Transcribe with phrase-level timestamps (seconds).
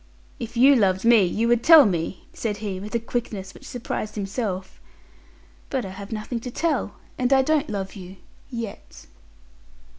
[0.39, 4.15] "If you loved me, you would tell me," said he, with a quickness which surprised
[4.15, 4.81] himself.
[5.69, 8.15] "But I have nothing to tell, and I don't love you
[8.49, 9.05] yet."